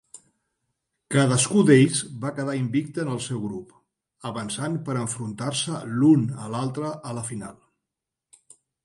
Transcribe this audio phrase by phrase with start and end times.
[1.15, 3.75] Cadascú d'ells va quedar invicte en el seu grup,
[4.31, 7.61] avançant per enfrontar-se l'un a l'altre a la final.